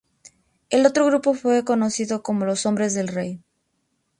El 0.71 0.83
otro 0.87 1.05
grupo 1.05 1.35
fue 1.35 1.63
conocido 1.63 2.23
como 2.23 2.43
Los 2.43 2.65
hombres 2.65 2.95
del 2.95 3.07
rey. 3.07 3.39